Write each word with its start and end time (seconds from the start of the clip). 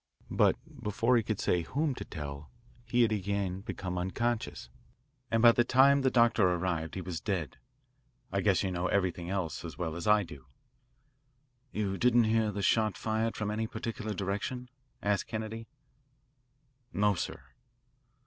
But 0.31 0.55
before 0.81 1.15
he 1.15 1.21
could 1.21 1.39
say 1.39 1.61
whom 1.61 1.93
to 1.93 2.03
tell 2.03 2.49
he 2.85 3.03
had 3.03 3.11
again 3.11 3.61
become 3.61 3.99
unconscious, 3.99 4.67
and 5.29 5.43
by 5.43 5.51
the 5.51 5.63
time 5.63 6.01
the 6.01 6.09
doctor 6.09 6.43
arrived 6.49 6.95
he 6.95 7.01
was 7.03 7.21
dead. 7.21 7.57
I 8.31 8.41
guess 8.41 8.63
you 8.63 8.71
know 8.71 8.87
everything 8.87 9.29
else 9.29 9.63
as 9.63 9.77
well 9.77 9.95
as 9.95 10.07
I 10.07 10.23
do." 10.23 10.47
"You 11.71 11.99
didn't 11.99 12.23
hear 12.23 12.51
the 12.51 12.63
shot 12.63 12.97
fired 12.97 13.35
from 13.37 13.51
any 13.51 13.67
particular 13.67 14.15
direction?" 14.15 14.69
asked 15.03 15.27
Kennedy. 15.27 15.67
"No, 16.91 17.13
sir." 17.13 17.43